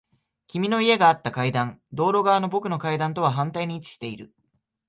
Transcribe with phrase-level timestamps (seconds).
[0.47, 1.79] 君の家があった階段。
[1.93, 4.33] 道路側の僕の階段とは反対に位置している。